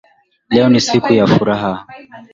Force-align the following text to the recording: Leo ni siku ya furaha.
Leo 0.49 0.69
ni 0.69 0.81
siku 0.81 1.13
ya 1.13 1.27
furaha. 1.27 1.87